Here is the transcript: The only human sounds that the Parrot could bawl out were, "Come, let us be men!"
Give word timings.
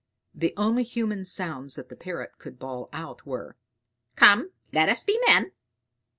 The 0.33 0.55
only 0.57 0.81
human 0.81 1.25
sounds 1.25 1.75
that 1.75 1.89
the 1.89 1.95
Parrot 1.95 2.39
could 2.39 2.57
bawl 2.57 2.89
out 2.91 3.27
were, 3.27 3.55
"Come, 4.15 4.49
let 4.73 4.89
us 4.89 5.03
be 5.03 5.19
men!" 5.27 5.51